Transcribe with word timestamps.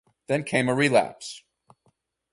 Then 0.25 0.43
came 0.43 0.67
a 0.67 0.73
relapse. 0.73 1.43